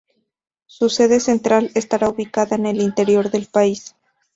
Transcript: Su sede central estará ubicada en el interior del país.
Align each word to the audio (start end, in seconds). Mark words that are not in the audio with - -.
Su 0.65 0.89
sede 0.89 1.19
central 1.19 1.69
estará 1.75 2.09
ubicada 2.09 2.55
en 2.55 2.65
el 2.65 2.81
interior 2.81 3.29
del 3.29 3.45
país. 3.45 3.95